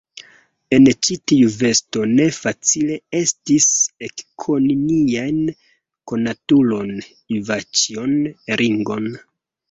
En 0.75 0.85
ĉi 1.07 1.15
tiu 1.31 1.49
vesto 1.55 2.05
ne 2.19 2.23
facile 2.37 2.95
estis 3.19 3.67
ekkoni 4.07 4.77
nian 4.85 5.37
konatulon, 6.13 6.95
Ivaĉjon 7.41 8.17
Ringon. 8.63 9.07